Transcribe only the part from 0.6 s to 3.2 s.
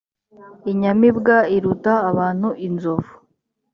inyamibwa iruta abantu inzovu